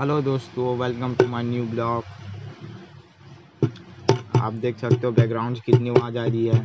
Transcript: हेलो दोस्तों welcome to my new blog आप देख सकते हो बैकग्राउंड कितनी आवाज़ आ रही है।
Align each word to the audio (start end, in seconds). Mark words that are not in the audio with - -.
हेलो 0.00 0.20
दोस्तों 0.22 0.76
welcome 0.78 1.14
to 1.14 1.26
my 1.28 1.42
new 1.42 1.64
blog 1.66 2.02
आप 4.40 4.52
देख 4.64 4.78
सकते 4.78 5.06
हो 5.06 5.10
बैकग्राउंड 5.12 5.60
कितनी 5.60 5.88
आवाज़ 5.90 6.18
आ 6.18 6.24
रही 6.26 6.46
है। 6.46 6.58